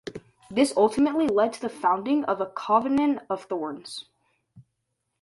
This 0.49 0.73
ultimately 0.75 1.27
led 1.27 1.53
to 1.53 1.61
the 1.61 1.69
founding 1.69 2.23
of 2.23 2.41
A 2.41 2.47
Covenant 2.47 3.19
of 3.29 3.43
Thorns. 3.45 4.05